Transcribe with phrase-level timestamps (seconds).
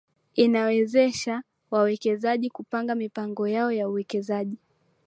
[0.35, 4.59] inawawezesha wawekezaji kupanga mipango yao ya uwekezaji